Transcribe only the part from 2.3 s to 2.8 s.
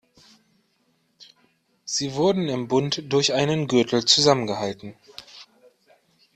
im